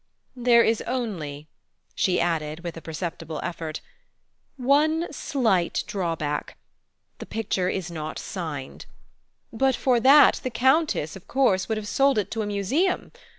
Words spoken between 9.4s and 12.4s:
But for that the Countess, of course, would have sold it